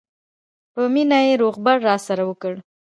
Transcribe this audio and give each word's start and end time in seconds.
په 0.73 0.81
مینه 0.93 1.19
یې 1.27 1.33
روغبړ 1.41 1.77
راسره 1.89 2.23
وکړ. 2.25 2.53